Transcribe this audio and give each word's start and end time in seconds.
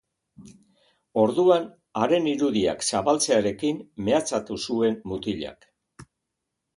Orduan, 1.23 1.67
haren 2.03 2.29
irudiak 2.31 2.81
zabaltzearekin 2.91 3.83
mehatxatu 4.07 4.57
zuen 4.71 4.97
mutilak. 5.13 5.69